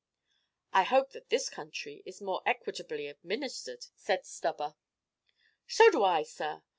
"I 0.73 0.81
hope 0.81 1.11
that 1.11 1.29
this 1.29 1.47
country 1.47 2.01
is 2.07 2.21
more 2.23 2.41
equitably 2.43 3.05
administered," 3.05 3.85
said 3.93 4.25
Stubber. 4.25 4.73
"So 5.67 5.91
do 5.91 6.03
I, 6.03 6.23
sir. 6.23 6.63